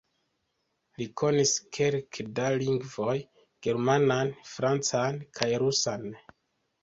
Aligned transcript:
Li 0.99 1.05
konis 1.21 1.51
kelke 1.77 2.23
da 2.39 2.47
lingvoj: 2.63 3.15
germanan, 3.67 4.33
francan 4.53 5.19
kaj 5.41 5.51
rusan. 5.65 6.09